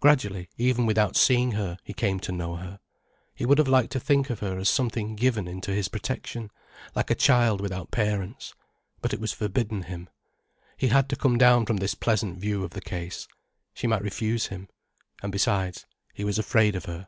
Gradually, 0.00 0.48
even 0.56 0.84
without 0.84 1.14
seeing 1.14 1.52
her, 1.52 1.78
he 1.84 1.92
came 1.92 2.18
to 2.18 2.32
know 2.32 2.56
her. 2.56 2.80
He 3.32 3.46
would 3.46 3.58
have 3.58 3.68
liked 3.68 3.92
to 3.92 4.00
think 4.00 4.28
of 4.28 4.40
her 4.40 4.54
as 4.58 4.62
of 4.68 4.74
something 4.74 5.14
given 5.14 5.46
into 5.46 5.70
his 5.72 5.86
protection, 5.86 6.50
like 6.96 7.08
a 7.08 7.14
child 7.14 7.60
without 7.60 7.92
parents. 7.92 8.52
But 9.00 9.14
it 9.14 9.20
was 9.20 9.32
forbidden 9.32 9.82
him. 9.82 10.08
He 10.76 10.88
had 10.88 11.08
to 11.10 11.14
come 11.14 11.38
down 11.38 11.66
from 11.66 11.76
this 11.76 11.94
pleasant 11.94 12.40
view 12.40 12.64
of 12.64 12.70
the 12.72 12.80
case. 12.80 13.28
She 13.72 13.86
might 13.86 14.02
refuse 14.02 14.46
him. 14.48 14.68
And 15.22 15.30
besides, 15.30 15.86
he 16.14 16.24
was 16.24 16.36
afraid 16.40 16.74
of 16.74 16.86
her. 16.86 17.06